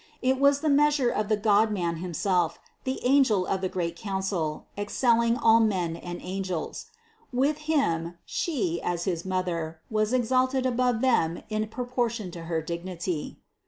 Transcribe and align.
It 0.23 0.39
was 0.39 0.61
the 0.61 0.67
measure 0.69 1.11
of 1.11 1.27
the 1.29 1.37
Godman 1.37 1.97
himself, 1.97 2.57
the 2.85 2.99
Angel 3.05 3.45
of 3.45 3.61
the 3.61 3.69
great 3.69 3.95
council, 3.95 4.65
excelling 4.75 5.37
all 5.37 5.59
men 5.59 5.95
and 5.95 6.19
angels. 6.23 6.87
With 7.31 7.69
Him 7.71 8.17
She, 8.25 8.81
as 8.81 9.03
his 9.03 9.25
Mother, 9.25 9.79
was 9.91 10.11
exalted 10.11 10.65
above 10.65 11.01
them 11.01 11.43
in 11.49 11.67
propor 11.67 12.09
tion 12.09 12.31
to 12.31 12.45
her 12.45 12.63
dignity. 12.63 13.37